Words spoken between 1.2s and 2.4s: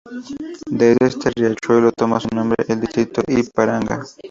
riachuelo toma su